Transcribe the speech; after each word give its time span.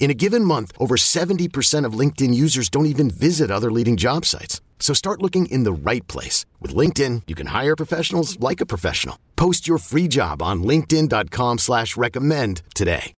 In 0.00 0.10
a 0.10 0.14
given 0.14 0.44
month, 0.44 0.72
over 0.78 0.96
70% 0.96 1.86
of 1.86 1.98
LinkedIn 1.98 2.34
users 2.34 2.68
don't 2.68 2.86
even 2.86 3.08
visit 3.08 3.50
other 3.50 3.70
leading 3.70 3.96
job 3.96 4.26
sites. 4.26 4.60
So 4.80 4.92
start 4.92 5.22
looking 5.22 5.46
in 5.46 5.62
the 5.62 5.72
right 5.72 6.06
place. 6.08 6.44
With 6.60 6.74
LinkedIn, 6.74 7.22
you 7.28 7.34
can 7.36 7.46
hire 7.46 7.76
professionals 7.76 8.38
like 8.40 8.60
a 8.60 8.66
professional. 8.66 9.16
Post 9.36 9.66
your 9.68 9.78
free 9.78 10.08
job 10.08 10.42
on 10.42 10.62
linkedin.com 10.64 11.58
slash 11.58 11.96
recommend 11.96 12.62
today. 12.74 13.12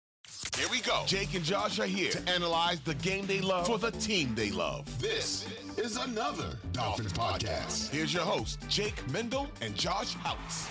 Here 0.56 0.68
we 0.70 0.80
go. 0.82 1.02
Jake 1.06 1.34
and 1.34 1.44
Josh 1.44 1.78
are 1.80 1.86
here 1.86 2.10
to 2.10 2.30
analyze 2.30 2.80
the 2.80 2.94
game 2.96 3.26
they 3.26 3.40
love 3.40 3.66
for 3.66 3.78
the 3.78 3.90
team 3.92 4.34
they 4.34 4.50
love. 4.50 4.84
This 5.00 5.46
is 5.78 5.96
another 5.96 6.58
Dolphins 6.72 7.14
podcast. 7.14 7.90
Here's 7.90 8.12
your 8.12 8.24
host, 8.24 8.58
Jake 8.68 9.02
Mendel 9.10 9.48
and 9.62 9.74
Josh 9.74 10.14
Houtz. 10.16 10.68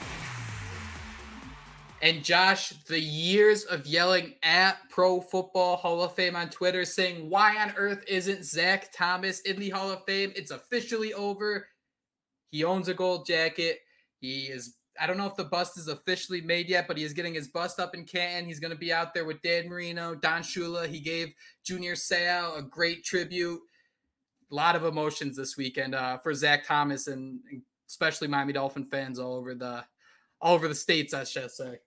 And 2.03 2.21
Josh, 2.21 2.71
the 2.87 2.99
years 2.99 3.63
of 3.63 3.87
yelling 3.87 4.33
at 4.43 4.89
Pro 4.89 5.21
Football 5.21 5.77
Hall 5.77 6.03
of 6.03 6.13
Fame 6.13 6.35
on 6.35 6.49
Twitter 6.49 6.83
saying, 6.83 7.29
Why 7.29 7.55
on 7.55 7.73
earth 7.77 8.03
isn't 8.09 8.43
Zach 8.43 8.91
Thomas 8.91 9.39
in 9.39 9.57
the 9.57 9.69
Hall 9.69 9.89
of 9.89 10.03
Fame? 10.03 10.33
It's 10.35 10.51
officially 10.51 11.13
over. 11.13 11.65
He 12.51 12.65
owns 12.65 12.89
a 12.89 12.93
gold 12.93 13.25
jacket. 13.25 13.79
He 14.19 14.47
is, 14.47 14.75
I 14.99 15.07
don't 15.07 15.15
know 15.15 15.27
if 15.27 15.37
the 15.37 15.45
bust 15.45 15.77
is 15.77 15.87
officially 15.87 16.41
made 16.41 16.67
yet, 16.67 16.89
but 16.89 16.97
he 16.97 17.05
is 17.05 17.13
getting 17.13 17.35
his 17.35 17.47
bust 17.47 17.79
up 17.79 17.95
in 17.95 18.03
Canton. 18.03 18.49
He's 18.49 18.59
going 18.59 18.73
to 18.73 18.77
be 18.77 18.91
out 18.91 19.13
there 19.13 19.23
with 19.23 19.41
Dan 19.41 19.69
Marino, 19.69 20.13
Don 20.13 20.41
Shula. 20.41 20.89
He 20.89 20.99
gave 20.99 21.33
Junior 21.63 21.93
Seau 21.93 22.57
a 22.57 22.63
great 22.63 23.05
tribute. 23.05 23.61
A 24.51 24.53
lot 24.53 24.75
of 24.75 24.83
emotions 24.83 25.37
this 25.37 25.55
weekend 25.55 25.95
uh, 25.95 26.17
for 26.17 26.33
Zach 26.33 26.67
Thomas 26.67 27.07
and 27.07 27.39
especially 27.87 28.27
Miami 28.27 28.51
Dolphin 28.51 28.83
fans 28.83 29.19
all 29.19 29.35
over 29.35 29.55
the 29.55 29.85
all 30.41 30.55
over 30.55 30.67
the 30.67 30.75
states, 30.75 31.13
I 31.13 31.23
should 31.23 31.49
say 31.49 31.77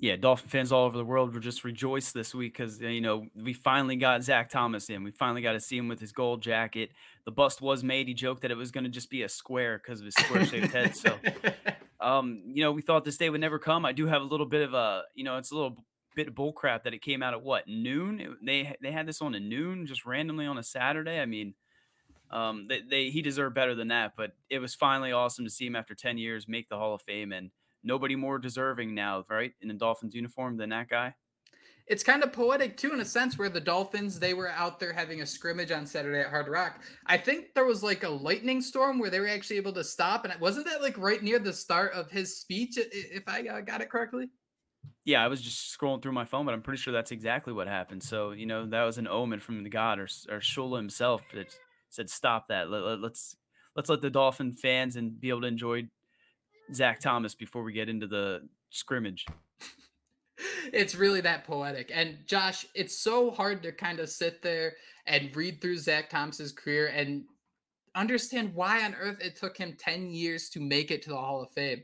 yeah, 0.00 0.16
Dolphin 0.16 0.48
fans 0.48 0.72
all 0.72 0.84
over 0.84 0.98
the 0.98 1.04
world 1.04 1.32
were 1.32 1.40
just 1.40 1.62
rejoiced 1.62 2.14
this 2.14 2.34
week 2.34 2.56
because 2.56 2.80
you 2.80 3.00
know 3.00 3.26
we 3.34 3.52
finally 3.52 3.96
got 3.96 4.24
Zach 4.24 4.50
Thomas 4.50 4.90
in. 4.90 5.04
We 5.04 5.12
finally 5.12 5.40
got 5.40 5.52
to 5.52 5.60
see 5.60 5.76
him 5.76 5.88
with 5.88 6.00
his 6.00 6.10
gold 6.10 6.42
jacket. 6.42 6.90
The 7.24 7.30
bust 7.30 7.62
was 7.62 7.84
made. 7.84 8.08
He 8.08 8.14
joked 8.14 8.42
that 8.42 8.50
it 8.50 8.56
was 8.56 8.72
going 8.72 8.84
to 8.84 8.90
just 8.90 9.08
be 9.08 9.22
a 9.22 9.28
square 9.28 9.78
because 9.78 10.00
of 10.00 10.06
his 10.06 10.14
square-shaped 10.14 10.72
head. 10.72 10.96
So, 10.96 11.16
um, 12.00 12.42
you 12.46 12.62
know, 12.62 12.72
we 12.72 12.82
thought 12.82 13.04
this 13.04 13.16
day 13.16 13.30
would 13.30 13.40
never 13.40 13.58
come. 13.58 13.86
I 13.86 13.92
do 13.92 14.06
have 14.06 14.20
a 14.20 14.26
little 14.26 14.46
bit 14.46 14.62
of 14.62 14.74
a, 14.74 15.04
you 15.14 15.22
know, 15.22 15.38
it's 15.38 15.52
a 15.52 15.54
little 15.54 15.76
bit 16.16 16.28
of 16.28 16.34
bullcrap 16.34 16.82
that 16.82 16.92
it 16.92 17.00
came 17.00 17.22
out 17.22 17.32
at 17.32 17.42
what 17.42 17.68
noon. 17.68 18.20
It, 18.20 18.30
they 18.44 18.76
they 18.82 18.90
had 18.90 19.06
this 19.06 19.22
on 19.22 19.34
a 19.34 19.40
noon, 19.40 19.86
just 19.86 20.04
randomly 20.04 20.44
on 20.44 20.58
a 20.58 20.64
Saturday. 20.64 21.20
I 21.20 21.26
mean, 21.26 21.54
um, 22.32 22.66
they, 22.68 22.80
they 22.80 23.10
he 23.10 23.22
deserved 23.22 23.54
better 23.54 23.76
than 23.76 23.88
that. 23.88 24.14
But 24.16 24.32
it 24.50 24.58
was 24.58 24.74
finally 24.74 25.12
awesome 25.12 25.44
to 25.44 25.50
see 25.50 25.66
him 25.66 25.76
after 25.76 25.94
ten 25.94 26.18
years 26.18 26.48
make 26.48 26.68
the 26.68 26.78
Hall 26.78 26.94
of 26.94 27.02
Fame 27.02 27.32
and 27.32 27.52
nobody 27.84 28.16
more 28.16 28.38
deserving 28.38 28.94
now, 28.94 29.24
right, 29.28 29.52
in 29.60 29.70
a 29.70 29.74
Dolphins 29.74 30.14
uniform 30.14 30.56
than 30.56 30.70
that 30.70 30.88
guy. 30.88 31.14
It's 31.86 32.02
kind 32.02 32.22
of 32.22 32.32
poetic 32.32 32.78
too, 32.78 32.94
in 32.94 33.00
a 33.00 33.04
sense, 33.04 33.38
where 33.38 33.50
the 33.50 33.60
Dolphins 33.60 34.18
they 34.18 34.32
were 34.32 34.48
out 34.48 34.80
there 34.80 34.92
having 34.92 35.20
a 35.20 35.26
scrimmage 35.26 35.70
on 35.70 35.84
Saturday 35.84 36.20
at 36.20 36.30
Hard 36.30 36.48
Rock. 36.48 36.80
I 37.06 37.18
think 37.18 37.52
there 37.54 37.66
was 37.66 37.82
like 37.82 38.04
a 38.04 38.08
lightning 38.08 38.62
storm 38.62 38.98
where 38.98 39.10
they 39.10 39.20
were 39.20 39.28
actually 39.28 39.58
able 39.58 39.74
to 39.74 39.84
stop, 39.84 40.24
and 40.24 40.34
wasn't 40.40 40.66
that 40.66 40.80
like 40.80 40.96
right 40.96 41.22
near 41.22 41.38
the 41.38 41.52
start 41.52 41.92
of 41.92 42.10
his 42.10 42.38
speech, 42.38 42.78
if 42.78 43.24
I 43.28 43.42
uh, 43.42 43.60
got 43.60 43.82
it 43.82 43.90
correctly? 43.90 44.30
Yeah, 45.04 45.22
I 45.22 45.28
was 45.28 45.42
just 45.42 45.78
scrolling 45.78 46.02
through 46.02 46.12
my 46.12 46.24
phone, 46.24 46.46
but 46.46 46.54
I'm 46.54 46.62
pretty 46.62 46.80
sure 46.80 46.92
that's 46.92 47.12
exactly 47.12 47.52
what 47.52 47.68
happened. 47.68 48.02
So 48.02 48.30
you 48.30 48.46
know 48.46 48.66
that 48.66 48.84
was 48.84 48.96
an 48.96 49.06
omen 49.06 49.40
from 49.40 49.62
the 49.62 49.70
god 49.70 49.98
or 49.98 50.08
or 50.30 50.40
Shula 50.40 50.78
himself 50.78 51.22
that 51.34 51.54
said, 51.90 52.08
"Stop 52.08 52.48
that. 52.48 52.70
Let, 52.70 52.82
let, 52.82 53.00
let's 53.00 53.36
let's 53.76 53.90
let 53.90 54.00
the 54.00 54.10
Dolphin 54.10 54.52
fans 54.52 54.96
and 54.96 55.20
be 55.20 55.28
able 55.28 55.42
to 55.42 55.48
enjoy 55.48 55.88
Zach 56.72 57.00
Thomas 57.00 57.34
before 57.34 57.62
we 57.62 57.72
get 57.72 57.88
into 57.88 58.06
the 58.06 58.48
scrimmage. 58.70 59.26
it's 60.72 60.94
really 60.94 61.20
that 61.20 61.44
poetic. 61.44 61.90
And 61.94 62.18
Josh, 62.26 62.66
it's 62.74 62.98
so 62.98 63.30
hard 63.30 63.62
to 63.62 63.72
kind 63.72 64.00
of 64.00 64.08
sit 64.08 64.42
there 64.42 64.74
and 65.06 65.34
read 65.36 65.60
through 65.60 65.78
Zach 65.78 66.10
Thomas's 66.10 66.52
career 66.52 66.88
and 66.88 67.24
understand 67.94 68.54
why 68.54 68.84
on 68.84 68.94
earth 68.94 69.18
it 69.20 69.36
took 69.36 69.56
him 69.56 69.76
10 69.78 70.10
years 70.10 70.48
to 70.50 70.60
make 70.60 70.90
it 70.90 71.02
to 71.02 71.10
the 71.10 71.16
Hall 71.16 71.42
of 71.42 71.50
Fame. 71.52 71.82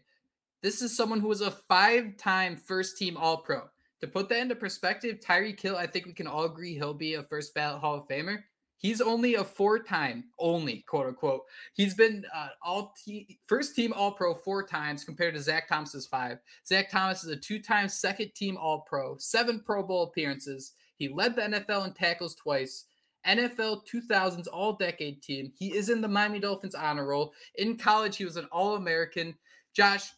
This 0.63 0.83
is 0.83 0.97
someone 0.97 1.21
who 1.21 1.29
was 1.29 1.41
a 1.41 1.51
five 1.51 2.17
time 2.17 2.57
first 2.57 2.97
team 2.97 3.17
All 3.17 3.39
Pro. 3.39 3.63
To 4.01 4.07
put 4.07 4.29
that 4.31 4.41
into 4.41 4.55
perspective, 4.55 5.21
Tyreek 5.21 5.61
Hill, 5.61 5.77
I 5.77 5.87
think 5.87 6.07
we 6.07 6.13
can 6.13 6.27
all 6.27 6.45
agree 6.45 6.75
he'll 6.75 6.95
be 6.95 7.15
a 7.15 7.23
first 7.23 7.55
ballot 7.55 7.81
Hall 7.81 7.97
of 7.97 8.09
Famer. 8.09 8.43
He's 8.81 9.03
only 9.03 9.35
a 9.35 9.45
four-time, 9.45 10.25
only 10.39 10.85
quote 10.89 11.07
unquote. 11.07 11.43
He's 11.75 11.93
been 11.93 12.25
uh, 12.35 12.49
all 12.65 12.95
te- 13.05 13.39
first 13.47 13.77
team 13.77 13.93
All 13.93 14.11
Pro 14.11 14.33
four 14.33 14.67
times 14.67 15.05
compared 15.05 15.35
to 15.35 15.43
Zach 15.43 15.69
Thomas's 15.69 16.07
five. 16.07 16.39
Zach 16.67 16.91
Thomas 16.91 17.23
is 17.23 17.31
a 17.31 17.37
two-time 17.37 17.91
second 17.91 18.31
team 18.35 18.57
All 18.57 18.81
Pro, 18.81 19.17
seven 19.19 19.61
Pro 19.65 19.83
Bowl 19.83 20.05
appearances. 20.05 20.73
He 20.97 21.09
led 21.09 21.37
the 21.37 21.43
NFL 21.43 21.89
in 21.89 21.93
tackles 21.93 22.35
twice. 22.35 22.87
NFL 23.27 23.83
2000s 23.87 24.47
All 24.51 24.73
Decade 24.73 25.23
team. 25.23 25.53
He 25.59 25.75
is 25.75 25.91
in 25.91 26.01
the 26.01 26.09
Miami 26.09 26.41
Dolphins 26.41 26.75
honor 26.75 27.07
roll. 27.07 27.35
In 27.57 27.77
college, 27.77 28.17
he 28.17 28.25
was 28.25 28.39
an 28.39 28.49
All 28.51 28.77
American. 28.77 29.35
Josh, 29.77 30.11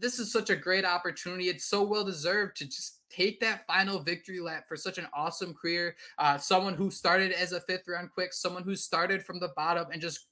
this 0.00 0.18
is 0.18 0.32
such 0.32 0.50
a 0.50 0.56
great 0.56 0.84
opportunity. 0.84 1.48
It's 1.48 1.64
so 1.64 1.82
well 1.82 2.04
deserved 2.04 2.56
to 2.56 2.64
just 2.64 3.00
take 3.10 3.40
that 3.40 3.66
final 3.66 4.00
victory 4.00 4.40
lap 4.40 4.64
for 4.66 4.76
such 4.76 4.98
an 4.98 5.06
awesome 5.14 5.54
career. 5.54 5.96
Uh, 6.18 6.38
someone 6.38 6.74
who 6.74 6.90
started 6.90 7.32
as 7.32 7.52
a 7.52 7.60
fifth 7.60 7.86
round 7.86 8.10
quick, 8.12 8.32
someone 8.32 8.62
who 8.62 8.76
started 8.76 9.22
from 9.22 9.40
the 9.40 9.52
bottom 9.56 9.86
and 9.92 10.00
just 10.00 10.26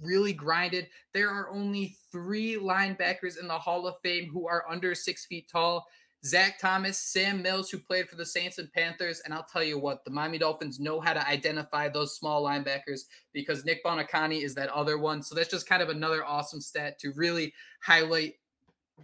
really 0.00 0.32
grinded. 0.32 0.86
There 1.14 1.30
are 1.30 1.50
only 1.50 1.96
three 2.12 2.56
linebackers 2.56 3.40
in 3.40 3.48
the 3.48 3.58
Hall 3.58 3.86
of 3.86 3.96
Fame 4.02 4.30
who 4.30 4.46
are 4.46 4.64
under 4.68 4.94
six 4.94 5.26
feet 5.26 5.48
tall. 5.50 5.86
Zach 6.24 6.58
Thomas, 6.58 6.98
Sam 6.98 7.42
Mills, 7.42 7.70
who 7.70 7.78
played 7.78 8.08
for 8.08 8.16
the 8.16 8.26
Saints 8.26 8.58
and 8.58 8.72
Panthers. 8.72 9.22
And 9.24 9.32
I'll 9.32 9.46
tell 9.50 9.62
you 9.62 9.78
what, 9.78 10.04
the 10.04 10.10
Miami 10.10 10.38
Dolphins 10.38 10.80
know 10.80 11.00
how 11.00 11.12
to 11.12 11.26
identify 11.26 11.88
those 11.88 12.16
small 12.16 12.44
linebackers 12.44 13.02
because 13.32 13.64
Nick 13.64 13.84
Buoniconti 13.84 14.42
is 14.42 14.54
that 14.56 14.68
other 14.70 14.98
one. 14.98 15.22
So 15.22 15.36
that's 15.36 15.50
just 15.50 15.68
kind 15.68 15.80
of 15.80 15.90
another 15.90 16.24
awesome 16.24 16.60
stat 16.60 16.98
to 17.00 17.12
really 17.14 17.54
highlight 17.82 18.34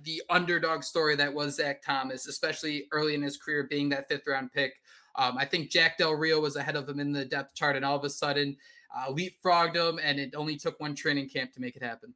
the 0.02 0.22
underdog 0.28 0.82
story 0.82 1.16
that 1.16 1.32
was 1.32 1.56
Zach 1.56 1.82
Thomas, 1.82 2.26
especially 2.26 2.86
early 2.92 3.14
in 3.14 3.22
his 3.22 3.36
career, 3.36 3.66
being 3.68 3.88
that 3.90 4.08
fifth 4.08 4.26
round 4.26 4.52
pick. 4.52 4.74
Um, 5.16 5.38
I 5.38 5.44
think 5.44 5.70
Jack 5.70 5.98
Del 5.98 6.14
Rio 6.14 6.40
was 6.40 6.56
ahead 6.56 6.76
of 6.76 6.88
him 6.88 6.98
in 6.98 7.12
the 7.12 7.24
depth 7.24 7.54
chart, 7.54 7.76
and 7.76 7.84
all 7.84 7.96
of 7.96 8.04
a 8.04 8.10
sudden, 8.10 8.56
uh, 8.94 9.12
leapfrogged 9.12 9.76
him, 9.76 10.00
and 10.02 10.18
it 10.18 10.34
only 10.34 10.56
took 10.56 10.80
one 10.80 10.94
training 10.94 11.28
camp 11.28 11.52
to 11.52 11.60
make 11.60 11.76
it 11.76 11.82
happen. 11.82 12.14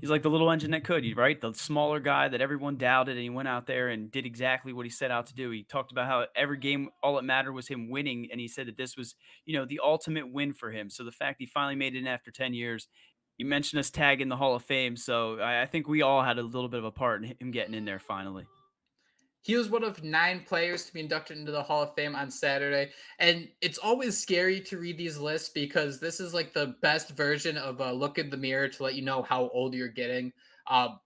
He's 0.00 0.10
like 0.10 0.22
the 0.22 0.30
little 0.30 0.50
engine 0.50 0.70
that 0.72 0.84
could, 0.84 1.04
right? 1.16 1.40
The 1.40 1.54
smaller 1.54 2.00
guy 2.00 2.28
that 2.28 2.40
everyone 2.40 2.76
doubted, 2.76 3.16
and 3.16 3.22
he 3.22 3.30
went 3.30 3.48
out 3.48 3.66
there 3.66 3.88
and 3.88 4.10
did 4.10 4.26
exactly 4.26 4.72
what 4.72 4.84
he 4.84 4.90
set 4.90 5.10
out 5.10 5.26
to 5.26 5.34
do. 5.34 5.50
He 5.50 5.62
talked 5.62 5.90
about 5.90 6.06
how 6.06 6.26
every 6.36 6.58
game, 6.58 6.90
all 7.02 7.18
it 7.18 7.24
mattered 7.24 7.52
was 7.52 7.66
him 7.66 7.88
winning, 7.88 8.28
and 8.30 8.40
he 8.40 8.46
said 8.46 8.66
that 8.68 8.76
this 8.76 8.96
was, 8.96 9.14
you 9.46 9.58
know, 9.58 9.64
the 9.64 9.80
ultimate 9.82 10.30
win 10.30 10.52
for 10.52 10.70
him. 10.70 10.90
So 10.90 11.02
the 11.02 11.12
fact 11.12 11.36
he 11.38 11.46
finally 11.46 11.76
made 11.76 11.94
it 11.94 11.98
in 11.98 12.06
after 12.06 12.30
10 12.30 12.52
years 12.52 12.88
you 13.40 13.46
mentioned 13.46 13.80
us 13.80 13.88
tagging 13.88 14.28
the 14.28 14.36
Hall 14.36 14.54
of 14.54 14.62
Fame, 14.62 14.98
so 14.98 15.40
I, 15.40 15.62
I 15.62 15.66
think 15.66 15.88
we 15.88 16.02
all 16.02 16.22
had 16.22 16.38
a 16.38 16.42
little 16.42 16.68
bit 16.68 16.78
of 16.78 16.84
a 16.84 16.90
part 16.90 17.24
in 17.24 17.34
him 17.40 17.50
getting 17.50 17.72
in 17.72 17.86
there 17.86 17.98
finally. 17.98 18.44
He 19.40 19.56
was 19.56 19.70
one 19.70 19.82
of 19.82 20.04
nine 20.04 20.44
players 20.46 20.84
to 20.84 20.92
be 20.92 21.00
inducted 21.00 21.38
into 21.38 21.50
the 21.50 21.62
Hall 21.62 21.82
of 21.82 21.94
Fame 21.94 22.14
on 22.14 22.30
Saturday. 22.30 22.90
And 23.18 23.48
it's 23.62 23.78
always 23.78 24.18
scary 24.18 24.60
to 24.60 24.76
read 24.76 24.98
these 24.98 25.16
lists 25.16 25.48
because 25.48 25.98
this 25.98 26.20
is 26.20 26.34
like 26.34 26.52
the 26.52 26.74
best 26.82 27.12
version 27.12 27.56
of 27.56 27.80
a 27.80 27.90
look 27.90 28.18
in 28.18 28.28
the 28.28 28.36
mirror 28.36 28.68
to 28.68 28.82
let 28.82 28.94
you 28.94 29.02
know 29.02 29.22
how 29.22 29.48
old 29.54 29.72
you're 29.72 29.88
getting. 29.88 30.34
Um, 30.66 31.00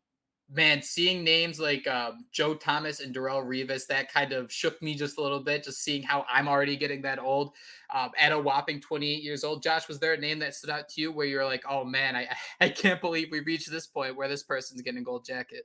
man, 0.51 0.83
seeing 0.83 1.25
names 1.25 1.59
like 1.59 1.87
um, 1.87 2.27
Joe 2.33 2.55
Thomas 2.55 3.01
and 3.01 3.15
Darrelle 3.15 3.45
Revis, 3.45 3.87
that 3.87 4.13
kind 4.13 4.33
of 4.33 4.53
shook 4.53 4.81
me 4.83 4.95
just 4.95 5.19
a 5.19 5.23
little 5.23 5.41
bit, 5.41 5.65
just 5.65 5.83
seeing 5.83 6.03
how 6.03 6.25
I'm 6.31 6.49
already 6.49 6.77
getting 6.77 7.03
that 7.03 7.19
old 7.19 7.55
um, 7.93 8.11
at 8.19 8.33
a 8.33 8.39
whopping 8.39 8.81
28 8.81 9.23
years 9.23 9.45
old. 9.45 9.63
Josh, 9.63 9.89
was 9.89 10.01
there 10.01 10.13
a 10.13 10.19
name 10.19 10.39
that 10.41 10.55
stood 10.55 10.71
out 10.71 10.89
to 10.91 11.01
you 11.01 11.13
where 11.13 11.27
you're 11.27 11.45
like, 11.45 11.63
oh 11.69 11.85
man, 11.85 12.15
I, 12.17 12.29
I 12.61 12.69
can't 12.69 13.01
believe 13.01 13.29
we 13.31 13.41
reached 13.41 13.71
this 13.71 13.87
point 13.87 14.17
where 14.17 14.29
this 14.29 14.43
person's 14.43 14.83
getting 14.83 15.01
a 15.01 15.05
gold 15.05 15.25
jacket? 15.25 15.65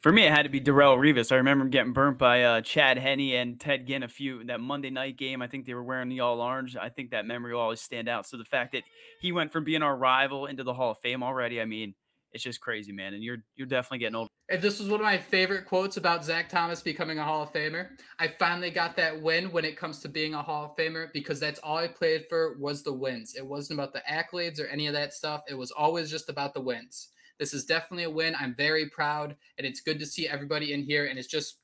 For 0.00 0.12
me, 0.12 0.24
it 0.24 0.32
had 0.32 0.44
to 0.44 0.48
be 0.48 0.60
Darrelle 0.60 0.96
Revis. 0.96 1.32
I 1.32 1.36
remember 1.36 1.64
him 1.64 1.70
getting 1.70 1.92
burnt 1.92 2.18
by 2.18 2.44
uh, 2.44 2.60
Chad 2.60 2.98
Henne 2.98 3.34
and 3.34 3.58
Ted 3.58 3.84
Ginn 3.84 4.04
a 4.04 4.08
few 4.08 4.44
that 4.44 4.60
Monday 4.60 4.90
night 4.90 5.16
game. 5.16 5.42
I 5.42 5.48
think 5.48 5.66
they 5.66 5.74
were 5.74 5.82
wearing 5.82 6.08
the 6.08 6.20
all 6.20 6.40
orange. 6.40 6.76
I 6.76 6.88
think 6.88 7.10
that 7.10 7.26
memory 7.26 7.52
will 7.52 7.60
always 7.60 7.80
stand 7.80 8.08
out. 8.08 8.24
So 8.24 8.36
the 8.36 8.44
fact 8.44 8.72
that 8.72 8.84
he 9.20 9.32
went 9.32 9.52
from 9.52 9.64
being 9.64 9.82
our 9.82 9.96
rival 9.96 10.46
into 10.46 10.62
the 10.62 10.72
Hall 10.72 10.92
of 10.92 10.98
Fame 10.98 11.24
already, 11.24 11.60
I 11.60 11.64
mean, 11.64 11.94
it's 12.32 12.44
just 12.44 12.60
crazy, 12.60 12.92
man. 12.92 13.14
And 13.14 13.22
you're 13.22 13.38
you're 13.56 13.66
definitely 13.66 13.98
getting 13.98 14.16
old. 14.16 14.28
And 14.50 14.62
this 14.62 14.78
was 14.78 14.88
one 14.88 15.00
of 15.00 15.04
my 15.04 15.18
favorite 15.18 15.66
quotes 15.66 15.96
about 15.96 16.24
Zach 16.24 16.48
Thomas 16.48 16.80
becoming 16.80 17.18
a 17.18 17.24
Hall 17.24 17.42
of 17.42 17.52
Famer. 17.52 17.88
I 18.18 18.28
finally 18.28 18.70
got 18.70 18.96
that 18.96 19.20
win 19.20 19.50
when 19.50 19.64
it 19.64 19.76
comes 19.76 20.00
to 20.00 20.08
being 20.08 20.34
a 20.34 20.42
Hall 20.42 20.64
of 20.64 20.76
Famer 20.76 21.12
because 21.12 21.38
that's 21.40 21.58
all 21.60 21.76
I 21.76 21.88
played 21.88 22.26
for 22.28 22.56
was 22.58 22.82
the 22.82 22.92
wins. 22.92 23.34
It 23.34 23.46
wasn't 23.46 23.78
about 23.78 23.92
the 23.92 24.02
accolades 24.10 24.60
or 24.60 24.66
any 24.66 24.86
of 24.86 24.94
that 24.94 25.12
stuff. 25.12 25.42
It 25.48 25.54
was 25.54 25.70
always 25.70 26.10
just 26.10 26.28
about 26.28 26.54
the 26.54 26.60
wins. 26.60 27.08
This 27.38 27.54
is 27.54 27.64
definitely 27.64 28.04
a 28.04 28.10
win. 28.10 28.34
I'm 28.38 28.54
very 28.56 28.88
proud, 28.88 29.36
and 29.58 29.66
it's 29.66 29.80
good 29.80 29.98
to 30.00 30.06
see 30.06 30.28
everybody 30.28 30.72
in 30.72 30.82
here. 30.82 31.06
And 31.06 31.18
it's 31.18 31.28
just 31.28 31.58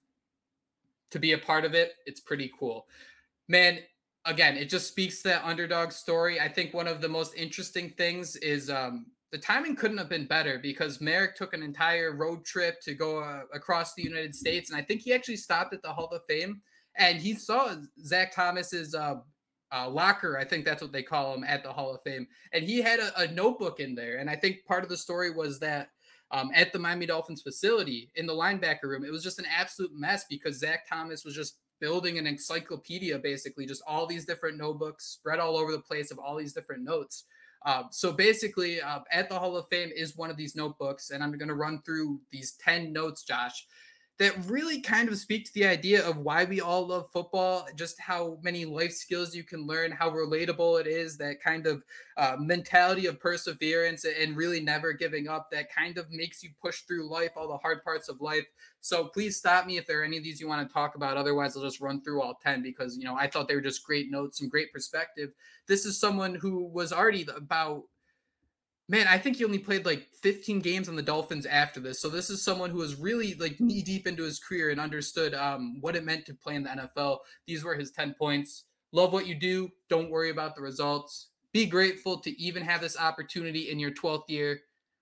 to 1.10 1.18
be 1.18 1.32
a 1.32 1.38
part 1.38 1.64
of 1.64 1.74
it. 1.74 1.94
It's 2.06 2.20
pretty 2.20 2.50
cool, 2.58 2.86
man. 3.48 3.78
Again, 4.26 4.56
it 4.56 4.70
just 4.70 4.88
speaks 4.88 5.20
to 5.20 5.28
that 5.28 5.44
underdog 5.44 5.92
story. 5.92 6.40
I 6.40 6.48
think 6.48 6.72
one 6.72 6.88
of 6.88 7.02
the 7.02 7.08
most 7.08 7.34
interesting 7.34 7.90
things 7.90 8.36
is 8.36 8.70
um, 8.70 9.06
the 9.34 9.40
timing 9.40 9.74
couldn't 9.74 9.98
have 9.98 10.08
been 10.08 10.28
better 10.28 10.60
because 10.62 11.00
Merrick 11.00 11.34
took 11.34 11.54
an 11.54 11.62
entire 11.64 12.14
road 12.14 12.44
trip 12.44 12.80
to 12.82 12.94
go 12.94 13.18
uh, 13.18 13.40
across 13.52 13.92
the 13.92 14.02
United 14.04 14.32
States, 14.32 14.70
and 14.70 14.78
I 14.78 14.84
think 14.84 15.00
he 15.00 15.12
actually 15.12 15.38
stopped 15.38 15.74
at 15.74 15.82
the 15.82 15.92
Hall 15.92 16.06
of 16.12 16.22
Fame 16.28 16.62
and 16.96 17.18
he 17.20 17.34
saw 17.34 17.74
Zach 18.04 18.32
Thomas's 18.32 18.94
uh, 18.94 19.16
uh, 19.74 19.90
locker, 19.90 20.38
I 20.38 20.44
think 20.44 20.64
that's 20.64 20.80
what 20.80 20.92
they 20.92 21.02
call 21.02 21.34
him 21.34 21.42
at 21.42 21.64
the 21.64 21.72
Hall 21.72 21.92
of 21.92 22.00
Fame, 22.04 22.28
and 22.52 22.62
he 22.62 22.80
had 22.80 23.00
a, 23.00 23.22
a 23.22 23.26
notebook 23.26 23.80
in 23.80 23.96
there, 23.96 24.18
and 24.18 24.30
I 24.30 24.36
think 24.36 24.64
part 24.68 24.84
of 24.84 24.88
the 24.88 24.96
story 24.96 25.32
was 25.32 25.58
that. 25.58 25.88
Um, 26.30 26.50
at 26.52 26.72
the 26.72 26.80
Miami 26.80 27.06
Dolphins 27.06 27.42
facility 27.42 28.10
in 28.16 28.26
the 28.26 28.32
linebacker 28.32 28.84
room, 28.84 29.04
it 29.04 29.12
was 29.12 29.22
just 29.22 29.38
an 29.38 29.44
absolute 29.56 29.92
mess 29.94 30.24
because 30.28 30.58
Zach 30.58 30.88
Thomas 30.88 31.24
was 31.24 31.34
just 31.34 31.58
building 31.80 32.18
an 32.18 32.26
encyclopedia, 32.26 33.18
basically, 33.18 33.66
just 33.66 33.82
all 33.86 34.06
these 34.06 34.24
different 34.24 34.56
notebooks 34.56 35.04
spread 35.04 35.38
all 35.38 35.56
over 35.56 35.70
the 35.70 35.78
place 35.78 36.10
of 36.10 36.18
all 36.18 36.34
these 36.34 36.54
different 36.54 36.82
notes. 36.82 37.24
Uh, 37.64 37.84
so 37.90 38.12
basically, 38.12 38.80
uh, 38.80 39.00
at 39.10 39.28
the 39.28 39.38
Hall 39.38 39.56
of 39.56 39.66
Fame 39.68 39.90
is 39.94 40.16
one 40.16 40.30
of 40.30 40.36
these 40.36 40.54
notebooks, 40.54 41.10
and 41.10 41.22
I'm 41.22 41.32
going 41.38 41.48
to 41.48 41.54
run 41.54 41.80
through 41.82 42.20
these 42.30 42.52
10 42.62 42.92
notes, 42.92 43.22
Josh, 43.22 43.66
that 44.18 44.32
really 44.46 44.80
kind 44.80 45.08
of 45.08 45.18
speak 45.18 45.44
to 45.44 45.52
the 45.54 45.66
idea 45.66 46.06
of 46.06 46.18
why 46.18 46.44
we 46.44 46.60
all 46.60 46.86
love 46.86 47.10
football, 47.12 47.66
just 47.74 47.98
how 48.00 48.38
many 48.42 48.64
life 48.64 48.92
skills 48.92 49.34
you 49.34 49.42
can 49.42 49.66
learn, 49.66 49.90
how 49.90 50.08
relatable 50.08 50.80
it 50.80 50.86
is, 50.86 51.18
that 51.18 51.42
kind 51.42 51.66
of 51.66 51.82
uh, 52.16 52.36
mentality 52.38 53.06
of 53.06 53.18
perseverance 53.18 54.04
and 54.04 54.36
really 54.36 54.60
never 54.60 54.92
giving 54.92 55.26
up 55.26 55.50
that 55.50 55.74
kind 55.74 55.98
of 55.98 56.08
makes 56.12 56.44
you 56.44 56.50
push 56.62 56.82
through 56.82 57.10
life, 57.10 57.32
all 57.36 57.48
the 57.48 57.56
hard 57.56 57.82
parts 57.82 58.08
of 58.08 58.20
life. 58.20 58.46
So 58.80 59.06
please 59.06 59.36
stop 59.36 59.66
me 59.66 59.78
if 59.78 59.86
there 59.86 60.00
are 60.00 60.04
any 60.04 60.18
of 60.18 60.22
these 60.22 60.40
you 60.40 60.46
want 60.46 60.66
to 60.66 60.72
talk 60.72 60.94
about. 60.94 61.16
Otherwise, 61.16 61.56
I'll 61.56 61.62
just 61.62 61.80
run 61.80 62.00
through 62.00 62.22
all 62.22 62.38
10 62.40 62.62
because, 62.62 62.96
you 62.96 63.04
know, 63.04 63.16
I 63.16 63.26
thought 63.26 63.48
they 63.48 63.56
were 63.56 63.60
just 63.60 63.84
great 63.84 64.12
notes, 64.12 64.38
some 64.38 64.48
great 64.48 64.72
perspective. 64.72 65.30
This 65.66 65.86
is 65.86 65.98
someone 65.98 66.36
who 66.36 66.66
was 66.66 66.92
already 66.92 67.26
about 67.36 67.82
man, 68.88 69.06
I 69.08 69.18
think 69.18 69.36
he 69.36 69.44
only 69.44 69.58
played 69.58 69.86
like 69.86 70.08
15 70.22 70.60
games 70.60 70.88
on 70.88 70.96
the 70.96 71.02
Dolphins 71.02 71.46
after 71.46 71.80
this. 71.80 72.00
So 72.00 72.08
this 72.08 72.30
is 72.30 72.42
someone 72.42 72.70
who 72.70 72.78
was 72.78 72.96
really 72.96 73.34
like 73.34 73.60
knee 73.60 73.82
deep 73.82 74.06
into 74.06 74.22
his 74.22 74.38
career 74.38 74.70
and 74.70 74.80
understood 74.80 75.34
um, 75.34 75.78
what 75.80 75.96
it 75.96 76.04
meant 76.04 76.26
to 76.26 76.34
play 76.34 76.54
in 76.54 76.64
the 76.64 76.70
NFL. 76.70 77.18
These 77.46 77.64
were 77.64 77.74
his 77.74 77.92
10 77.92 78.14
points. 78.18 78.64
Love 78.92 79.12
what 79.12 79.26
you 79.26 79.34
do. 79.34 79.70
Don't 79.88 80.10
worry 80.10 80.30
about 80.30 80.54
the 80.54 80.62
results. 80.62 81.30
Be 81.52 81.66
grateful 81.66 82.18
to 82.18 82.40
even 82.40 82.62
have 82.62 82.80
this 82.80 82.98
opportunity 82.98 83.70
in 83.70 83.78
your 83.78 83.92
12th 83.92 84.28
year. 84.28 84.60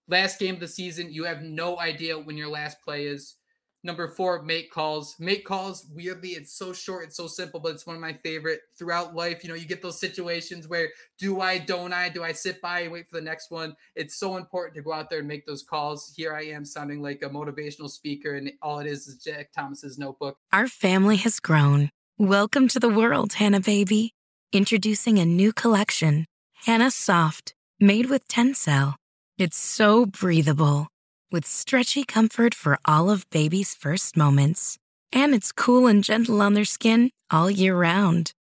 Last 0.08 0.38
game 0.38 0.55
of 0.55 0.61
the 0.61 0.69
season, 0.69 1.12
you 1.12 1.25
have 1.25 1.43
no 1.43 1.79
idea 1.79 2.19
when 2.19 2.37
your 2.37 2.49
last 2.49 2.81
play 2.82 3.06
is. 3.06 3.37
Number 3.84 4.06
four, 4.06 4.43
make 4.43 4.70
calls. 4.70 5.17
Make 5.19 5.44
calls, 5.44 5.87
weirdly, 5.93 6.31
it's 6.31 6.52
so 6.52 6.73
short, 6.73 7.05
it's 7.05 7.17
so 7.17 7.26
simple, 7.26 7.58
but 7.58 7.73
it's 7.73 7.84
one 7.84 7.96
of 7.96 8.02
my 8.02 8.12
favorite 8.12 8.61
throughout 8.79 9.17
life. 9.17 9.43
You 9.43 9.49
know, 9.49 9.56
you 9.56 9.67
get 9.67 9.82
those 9.82 9.99
situations 9.99 10.69
where 10.69 10.90
do 11.19 11.40
I, 11.40 11.58
don't 11.58 11.93
I, 11.93 12.08
do 12.08 12.23
I 12.23 12.31
sit 12.31 12.61
by 12.61 12.81
and 12.81 12.93
wait 12.93 13.08
for 13.08 13.17
the 13.17 13.25
next 13.25 13.50
one? 13.50 13.75
It's 13.96 14.14
so 14.14 14.37
important 14.37 14.76
to 14.76 14.82
go 14.82 14.93
out 14.93 15.11
there 15.11 15.19
and 15.19 15.26
make 15.26 15.46
those 15.46 15.64
calls. 15.64 16.12
Here 16.17 16.32
I 16.32 16.43
am 16.43 16.64
sounding 16.64 17.02
like 17.02 17.23
a 17.23 17.29
motivational 17.29 17.90
speaker, 17.90 18.34
and 18.34 18.52
all 18.62 18.79
it 18.79 18.87
is 18.87 19.08
is 19.08 19.20
Zach 19.20 19.50
Thomas's 19.52 19.99
notebook. 19.99 20.37
Our 20.52 20.69
family 20.69 21.17
has 21.17 21.40
grown. 21.40 21.90
Welcome 22.19 22.69
to 22.69 22.79
the 22.79 22.88
world, 22.88 23.32
Hanna 23.34 23.61
baby. 23.61 24.14
Introducing 24.52 25.19
a 25.19 25.25
new 25.25 25.52
collection, 25.52 26.26
Hanna 26.67 26.93
Soft, 26.93 27.55
made 27.81 28.06
with 28.06 28.29
Tencel. 28.29 28.94
It's 29.38 29.56
so 29.56 30.06
breathable 30.06 30.92
with 31.32 31.46
stretchy 31.46 32.05
comfort 32.05 32.55
for 32.55 32.79
all 32.84 33.11
of 33.11 33.29
baby's 33.31 33.75
first 33.75 34.17
moments. 34.17 34.79
And 35.12 35.34
it's 35.34 35.50
cool 35.52 35.87
and 35.87 36.05
gentle 36.05 36.40
on 36.43 36.55
their 36.55 36.64
skin 36.64 37.11
all 37.31 37.50
year 37.50 37.75
round. 37.75 38.32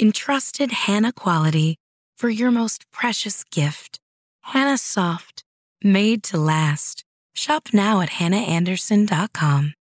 Entrusted 0.00 0.72
Hanna 0.72 1.12
quality 1.12 1.76
for 2.16 2.30
your 2.30 2.50
most 2.50 2.90
precious 2.90 3.44
gift. 3.44 4.00
Hanna 4.42 4.78
Soft, 4.78 5.44
made 5.84 6.22
to 6.24 6.38
last. 6.38 7.04
Shop 7.34 7.68
now 7.72 8.00
at 8.00 8.10
hannaandersson.com. 8.10 9.74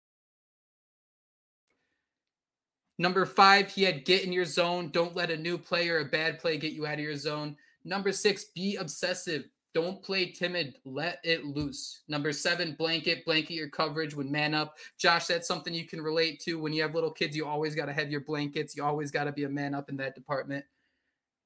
Number 2.98 3.26
five, 3.26 3.72
he 3.72 3.84
had 3.84 4.04
get 4.04 4.26
in 4.26 4.34
your 4.34 4.46
zone. 4.46 4.90
Don't 4.90 5.16
let 5.16 5.32
a 5.32 5.38
new 5.38 5.58
play 5.58 5.88
or 5.88 6.00
a 6.00 6.06
bad 6.06 6.38
play 6.38 6.58
get 6.58 6.74
you 6.74 6.86
out 6.86 6.96
of 6.96 7.00
your 7.00 7.16
zone. 7.16 7.56
Number 7.86 8.12
six, 8.12 8.44
be 8.44 8.76
obsessive. 8.76 9.46
Don't 9.76 10.02
play 10.02 10.26
timid. 10.32 10.78
Let 10.84 11.20
it 11.24 11.46
loose. 11.46 12.02
Number 12.08 12.32
seven, 12.32 12.76
blanket. 12.78 13.24
Blanket 13.24 13.54
your 13.54 13.70
coverage 13.70 14.16
when 14.16 14.32
man 14.32 14.56
up. 14.56 14.78
Josh, 14.98 15.28
that's 15.28 15.48
something 15.48 15.74
you 15.74 15.86
can 15.86 16.02
relate 16.02 16.40
to. 16.42 16.60
When 16.60 16.74
you 16.74 16.82
have 16.82 16.96
little 16.96 17.12
kids, 17.12 17.36
you 17.36 17.46
always 17.46 17.76
got 17.76 17.86
to 17.86 17.94
have 17.94 18.10
your 18.10 18.22
blankets. 18.22 18.76
You 18.76 18.84
always 18.84 19.12
got 19.12 19.26
to 19.26 19.32
be 19.32 19.44
a 19.44 19.50
man 19.50 19.76
up 19.76 19.90
in 19.90 19.98
that 19.98 20.16
department. 20.16 20.66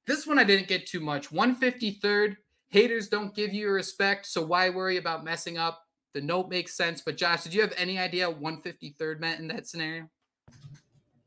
This 0.06 0.26
one 0.26 0.38
I 0.38 0.44
didn't 0.44 0.68
get 0.68 0.86
too 0.86 1.00
much. 1.00 1.30
153rd. 1.30 2.36
Haters 2.70 3.08
don't 3.08 3.34
give 3.34 3.52
you 3.52 3.70
respect, 3.70 4.26
so 4.26 4.42
why 4.42 4.68
worry 4.68 4.96
about 4.96 5.24
messing 5.24 5.58
up? 5.58 5.82
The 6.12 6.20
note 6.20 6.48
makes 6.48 6.74
sense. 6.74 7.02
But 7.02 7.16
Josh, 7.16 7.44
did 7.44 7.54
you 7.54 7.60
have 7.60 7.74
any 7.76 7.98
idea 7.98 8.32
153rd 8.32 9.20
meant 9.20 9.40
in 9.40 9.48
that 9.48 9.66
scenario? 9.66 10.08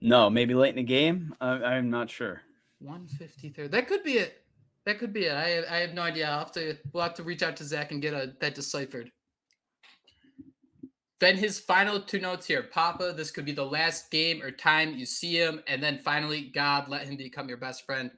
No, 0.02 0.30
maybe 0.30 0.54
late 0.54 0.72
in 0.72 0.76
the 0.78 0.84
game. 0.84 1.34
I'm 1.40 1.90
not 1.90 2.10
sure. 2.10 2.42
153rd. 2.84 3.72
That 3.72 3.88
could 3.88 4.04
be 4.04 4.14
it. 4.14 4.44
That 4.88 5.00
could 5.00 5.12
be 5.12 5.26
it. 5.26 5.34
I 5.34 5.50
have, 5.50 5.66
I 5.70 5.78
have 5.80 5.94
no 5.94 6.02
idea. 6.02 6.30
I'll 6.30 6.40
have 6.40 6.54
to 6.54 6.78
we'll 6.94 7.04
have 7.04 7.16
to 7.16 7.24
reach 7.24 7.44
out 7.44 7.58
to 7.58 7.66
Zach 7.66 7.92
and 7.92 8.02
get 8.02 8.14
a 8.14 8.32
that 8.40 8.56
deciphered. 8.56 9.12
Then 11.20 11.36
his 11.36 11.60
final 11.60 12.00
two 12.00 12.22
notes 12.22 12.46
here. 12.46 12.64
Papa, 12.64 13.14
this 13.14 13.30
could 13.30 13.44
be 13.44 13.52
the 13.52 13.66
last 13.66 14.10
game 14.12 14.42
or 14.42 14.50
time 14.50 14.96
you 14.96 15.06
see 15.06 15.36
him. 15.36 15.62
And 15.68 15.84
then 15.84 15.98
finally, 15.98 16.52
God, 16.56 16.88
let 16.88 17.06
him 17.06 17.18
become 17.18 17.50
your 17.50 17.58
best 17.58 17.86
friend. 17.86 18.12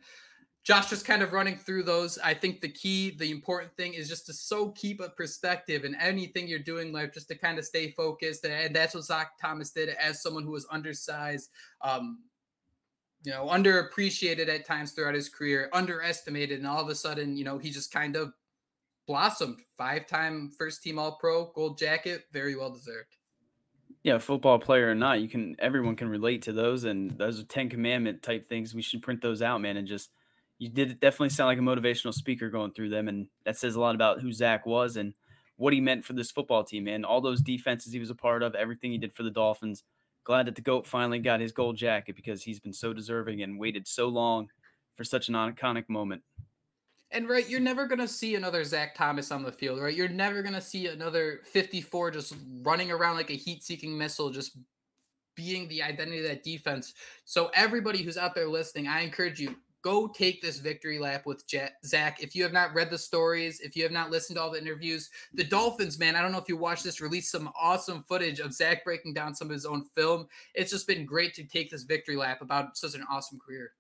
Josh 0.64 0.92
just 0.92 1.08
kind 1.08 1.24
of 1.24 1.34
running 1.34 1.58
through 1.58 1.84
those. 1.84 2.20
I 2.20 2.36
think 2.36 2.62
the 2.62 2.70
key, 2.70 3.16
the 3.18 3.32
important 3.32 3.76
thing 3.76 3.96
is 3.96 4.08
just 4.08 4.28
to 4.28 4.34
so 4.34 4.70
keep 4.74 5.00
a 5.00 5.10
perspective 5.10 5.86
in 5.86 5.96
anything 5.96 6.48
you're 6.48 6.60
doing 6.60 6.94
life, 6.94 7.14
just 7.16 7.30
to 7.30 7.36
kind 7.36 7.58
of 7.58 7.66
stay 7.66 7.94
focused. 7.94 8.46
And 8.46 8.76
that's 8.76 8.94
what 8.94 9.06
Zach 9.06 9.32
Thomas 9.42 9.72
did 9.72 9.90
as 9.90 10.22
someone 10.22 10.44
who 10.44 10.52
was 10.52 10.68
undersized, 10.70 11.50
um, 11.82 12.20
you 13.24 13.32
know, 13.32 13.48
underappreciated 13.48 14.48
at 14.48 14.66
times 14.66 14.92
throughout 14.92 15.16
his 15.16 15.30
career, 15.30 15.70
underestimated, 15.74 16.60
and 16.60 16.68
all 16.68 16.82
of 16.82 16.90
a 16.90 16.96
sudden, 16.96 17.36
you 17.36 17.44
know, 17.44 17.58
he 17.58 17.70
just 17.70 17.92
kind 17.92 18.16
of 18.16 18.32
blossomed. 19.08 19.60
Five 19.78 20.08
time 20.08 20.52
first 20.58 20.84
team 20.84 20.98
all 20.98 21.18
pro, 21.20 21.52
gold 21.52 21.78
jacket, 21.78 22.26
very 22.32 22.56
well 22.56 22.72
deserved. 22.72 23.18
Yeah, 24.04 24.18
football 24.18 24.60
player 24.60 24.90
or 24.90 24.96
not, 24.96 25.20
you 25.20 25.28
can 25.28 25.58
everyone 25.60 25.98
can 25.98 26.08
relate 26.08 26.44
to 26.44 26.54
those 26.54 26.86
and 26.86 27.12
those 27.12 27.40
are 27.40 27.44
Ten 27.44 27.70
Commandment 27.70 28.24
type 28.24 28.48
things. 28.48 28.74
We 28.74 28.82
should 28.82 29.02
print 29.02 29.22
those 29.22 29.42
out, 29.42 29.60
man, 29.60 29.76
and 29.76 29.88
just 29.88 30.12
you 30.58 30.70
did 30.70 31.00
definitely 31.00 31.30
sound 31.30 31.48
like 31.48 31.58
a 31.58 31.62
motivational 31.62 32.14
speaker 32.14 32.50
going 32.50 32.72
through 32.72 32.90
them, 32.90 33.10
and 33.10 33.28
that 33.46 33.58
says 33.58 33.76
a 33.76 33.82
lot 33.82 33.96
about 33.96 34.22
who 34.22 34.32
Zach 34.32 34.66
was 34.66 34.96
and 34.96 35.14
what 35.58 35.74
he 35.74 35.82
meant 35.82 36.06
for 36.06 36.14
this 36.14 36.32
football 36.32 36.64
team, 36.64 36.86
man. 36.86 37.04
All 37.04 37.20
those 37.20 37.42
defenses 37.42 37.92
he 37.92 38.00
was 38.00 38.10
a 38.10 38.16
part 38.16 38.44
of, 38.44 38.56
everything 38.56 38.92
he 38.94 38.98
did 38.98 39.14
for 39.14 39.24
the 39.24 39.32
Dolphins 39.32 39.84
glad 40.24 40.48
that 40.48 40.56
the 40.56 40.62
goat 40.62 40.86
finally 40.86 41.20
got 41.20 41.40
his 41.40 41.52
gold 41.52 41.78
jacket 41.78 42.16
because 42.16 42.44
he's 42.44 42.60
been 42.60 42.74
so 42.74 42.94
deserving 42.94 43.42
and 43.42 43.60
waited 43.60 43.88
so 43.88 44.08
long 44.08 44.50
for 44.96 45.04
such 45.04 45.30
an 45.30 45.36
iconic 45.36 45.88
moment. 45.90 46.22
And 47.12 47.28
right, 47.28 47.50
you're 47.50 47.60
never 47.60 47.88
gonna 47.88 48.08
see 48.08 48.36
another 48.36 48.64
Zach 48.64 48.94
Thomas 48.96 49.32
on 49.32 49.42
the 49.42 49.52
field, 49.52 49.80
right? 49.80 49.96
You're 49.96 50.08
never 50.08 50.44
gonna 50.44 50.62
see 50.62 50.88
another 50.88 51.42
54 51.46 52.12
just 52.12 52.36
running 52.62 52.92
around 52.92 53.16
like 53.16 53.32
a 53.32 53.34
heat-seeking 53.34 53.98
missile, 53.98 54.30
just 54.30 54.58
being 55.36 55.68
the 55.70 55.82
identity 55.82 56.20
of 56.20 56.28
that 56.28 56.44
defense. 56.44 56.94
So 57.26 57.50
everybody 57.56 58.04
who's 58.04 58.18
out 58.18 58.36
there 58.36 58.48
listening, 58.48 58.88
I 58.88 59.02
encourage 59.02 59.40
you 59.40 59.56
go 59.82 60.08
take 60.08 60.42
this 60.42 60.60
victory 60.60 61.00
lap 61.00 61.26
with 61.26 61.44
Zach. 61.86 62.22
If 62.22 62.36
you 62.36 62.44
have 62.44 62.54
not 62.54 62.74
read 62.74 62.90
the 62.90 62.98
stories, 62.98 63.60
if 63.62 63.76
you 63.76 63.84
have 63.84 63.92
not 63.92 64.12
listened 64.12 64.38
to 64.38 64.42
all 64.42 64.52
the 64.52 64.62
interviews, 64.62 65.10
the 65.34 65.44
Dolphins, 65.44 66.00
man, 66.00 66.16
I 66.16 66.22
don't 66.22 66.32
know 66.32 66.38
if 66.40 66.50
you 66.50 66.58
watched 66.58 66.84
this, 66.84 67.02
released 67.02 67.32
some 67.32 67.50
awesome 67.60 68.04
footage 68.04 68.40
of 68.40 68.54
Zach 68.54 68.84
breaking 68.84 69.14
down 69.14 69.36
some 69.36 69.48
of 69.48 69.54
his 69.54 69.66
own 69.66 69.84
film. 69.96 70.28
It's 70.54 70.72
just 70.72 70.88
been 70.88 71.06
great 71.06 71.34
to 71.36 71.44
take 71.44 71.70
this 71.70 71.84
victory 71.84 72.16
lap 72.16 72.42
about 72.42 72.78
such 72.78 72.96
an 72.96 73.06
awesome 73.10 73.40
career. 73.40 73.72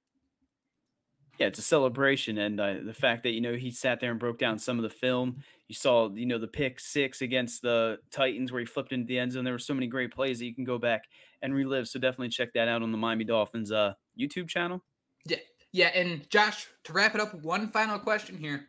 Yeah, 1.39 1.47
it's 1.47 1.59
a 1.59 1.61
celebration, 1.61 2.37
and 2.37 2.59
uh, 2.59 2.75
the 2.83 2.93
fact 2.93 3.23
that 3.23 3.31
you 3.31 3.39
know 3.39 3.55
he 3.55 3.71
sat 3.71 4.01
there 4.01 4.11
and 4.11 4.19
broke 4.19 4.37
down 4.37 4.59
some 4.59 4.77
of 4.77 4.83
the 4.83 4.89
film. 4.89 5.37
You 5.69 5.75
saw, 5.75 6.09
you 6.09 6.25
know, 6.25 6.37
the 6.37 6.47
pick 6.47 6.81
six 6.81 7.21
against 7.21 7.61
the 7.61 7.99
Titans 8.11 8.51
where 8.51 8.59
he 8.59 8.65
flipped 8.65 8.91
into 8.91 9.05
the 9.05 9.19
end 9.19 9.31
zone. 9.31 9.45
There 9.45 9.53
were 9.53 9.59
so 9.59 9.73
many 9.73 9.87
great 9.87 10.11
plays 10.11 10.39
that 10.39 10.45
you 10.45 10.55
can 10.55 10.65
go 10.65 10.77
back 10.77 11.03
and 11.41 11.53
relive. 11.53 11.87
So 11.87 11.99
definitely 11.99 12.29
check 12.29 12.51
that 12.53 12.67
out 12.67 12.81
on 12.81 12.91
the 12.91 12.97
Miami 12.97 13.23
Dolphins 13.23 13.71
uh, 13.71 13.93
YouTube 14.19 14.49
channel. 14.49 14.83
Yeah, 15.25 15.37
yeah. 15.71 15.87
And 15.87 16.29
Josh, 16.29 16.67
to 16.85 16.93
wrap 16.93 17.15
it 17.15 17.21
up, 17.21 17.33
one 17.33 17.67
final 17.67 17.99
question 17.99 18.37
here. 18.37 18.65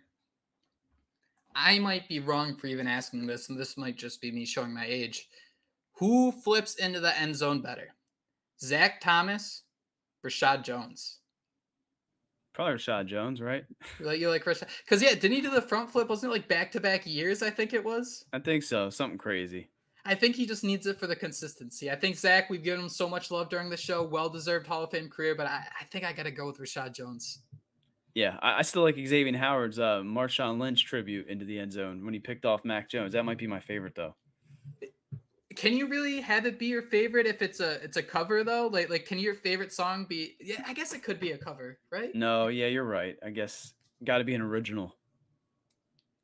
I 1.55 1.79
might 1.79 2.09
be 2.09 2.21
wrong 2.21 2.57
for 2.57 2.69
even 2.69 2.87
asking 2.87 3.27
this, 3.27 3.49
and 3.49 3.59
this 3.59 3.77
might 3.77 3.97
just 3.97 4.21
be 4.21 4.31
me 4.31 4.47
showing 4.47 4.73
my 4.73 4.87
age. 4.87 5.29
Who 5.99 6.33
flips 6.33 6.77
into 6.77 7.01
the 7.01 7.19
end 7.19 7.37
zone 7.37 7.61
better, 7.61 7.89
Zach 8.61 9.01
Thomas, 9.01 9.63
Reshad 10.25 10.65
Jones? 10.65 11.19
Probably 12.55 12.75
Reshad 12.75 13.07
Jones, 13.07 13.41
right? 13.41 13.65
Like 14.01 14.21
you 14.21 14.29
like 14.29 14.45
Reshad? 14.45 14.69
Because 14.85 15.03
yeah, 15.03 15.15
didn't 15.15 15.33
he 15.33 15.41
do 15.41 15.51
the 15.51 15.63
front 15.63 15.91
flip? 15.91 16.09
Wasn't 16.09 16.31
it 16.31 16.35
like 16.35 16.49
back 16.49 16.73
to 16.73 16.81
back 16.81 17.07
years? 17.07 17.43
I 17.43 17.51
think 17.51 17.73
it 17.73 17.85
was. 17.85 18.25
I 18.33 18.39
think 18.39 18.63
so. 18.63 18.91
Something 18.91 19.19
crazy. 19.19 19.71
I 20.05 20.15
think 20.15 20.37
he 20.37 20.47
just 20.47 20.65
needs 20.65 20.87
it 20.87 20.99
for 20.99 21.07
the 21.07 21.17
consistency. 21.17 21.91
I 21.91 21.97
think 21.97 22.17
Zach, 22.17 22.49
we've 22.49 22.63
given 22.63 22.81
him 22.81 22.89
so 22.89 23.09
much 23.09 23.31
love 23.31 23.49
during 23.49 23.69
the 23.69 23.77
show, 23.77 24.03
well 24.03 24.29
deserved 24.29 24.67
Hall 24.67 24.85
of 24.85 24.91
Fame 24.91 25.09
career, 25.09 25.35
but 25.35 25.47
I, 25.47 25.63
I 25.81 25.85
think 25.91 26.05
I 26.05 26.13
got 26.13 26.25
to 26.25 26.31
go 26.31 26.47
with 26.47 26.59
Reshad 26.59 26.95
Jones. 26.95 27.41
Yeah, 28.15 28.39
I, 28.43 28.59
I, 28.59 28.63
still 28.63 28.83
like 28.83 28.97
Xavier 28.97 29.37
Howard's 29.37 29.79
uh, 29.79 30.01
Marshawn 30.05 30.59
Lynch 30.59 30.85
tribute 30.85 31.29
into 31.29 31.45
the 31.45 31.59
end 31.59 31.73
zone 31.73 32.05
when 32.05 32.13
he 32.13 32.21
picked 32.21 32.45
off 32.45 32.65
Mac 32.65 32.89
Jones. 32.89 33.13
That 33.13 33.25
might 33.25 33.39
be 33.39 33.47
my 33.47 33.61
favorite 33.61 33.95
though. 33.95 34.15
Can 35.55 35.77
you 35.77 35.89
really 35.89 36.21
have 36.21 36.47
it 36.47 36.59
be 36.59 36.67
your 36.67 36.83
favorite 36.83 37.27
if 37.27 37.43
it's 37.43 37.61
a 37.61 37.83
it's 37.85 37.97
a 37.97 38.03
cover 38.03 38.43
though? 38.43 38.69
Like 38.69 38.89
like 38.89 39.05
can 39.05 39.19
your 39.19 39.35
favorite 39.35 39.73
song 39.73 40.07
be? 40.09 40.37
Yeah, 40.41 40.63
I 40.67 40.75
guess 40.75 40.93
it 40.93 41.03
could 41.03 41.21
be 41.21 41.33
a 41.33 41.39
cover, 41.39 41.79
right? 41.91 42.15
No, 42.15 42.49
yeah, 42.49 42.67
you're 42.67 42.85
right. 42.85 43.17
I 43.25 43.31
guess 43.31 43.75
got 44.05 44.19
to 44.19 44.25
be 44.25 44.35
an 44.35 44.43
original. 44.43 44.97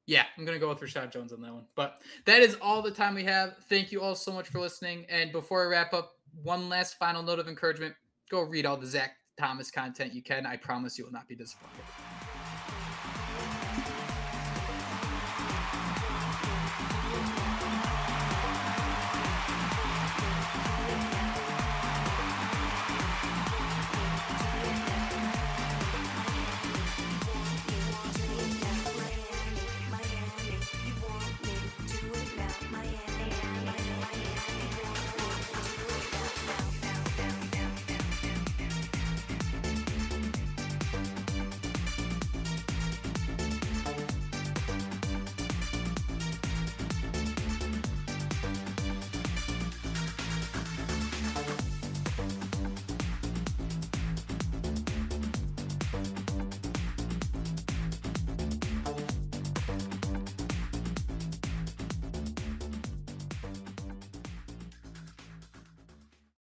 Yeah, 0.07 0.25
I'm 0.39 0.45
gonna 0.45 0.59
go 0.59 0.69
with 0.69 0.81
Reshad 0.81 1.13
Jones 1.13 1.33
on 1.33 1.41
that 1.43 1.53
one. 1.53 1.67
But 1.75 2.01
that 2.25 2.41
is 2.41 2.57
all 2.63 2.81
the 2.81 2.93
time 2.93 3.15
we 3.15 3.25
have. 3.25 3.57
Thank 3.69 3.91
you 3.91 4.01
all 4.01 4.15
so 4.15 4.33
much 4.33 4.49
for 4.49 4.61
listening. 4.61 5.05
And 5.09 5.33
before 5.33 5.65
I 5.65 5.67
wrap 5.67 5.93
up, 5.93 6.13
one 6.43 6.69
last 6.69 6.97
final 6.99 7.23
note 7.23 7.41
of 7.41 7.49
encouragement: 7.49 7.95
go 8.31 8.43
read 8.43 8.67
all 8.67 8.77
the 8.77 8.87
Zach 8.87 9.17
Thomas 9.39 9.71
content 9.71 10.15
you 10.15 10.23
can. 10.23 10.47
I 10.47 10.57
promise 10.57 10.97
you 10.97 11.05
will 11.05 11.13
not 11.13 11.29
be 11.29 11.35
disappointed. 11.35 11.83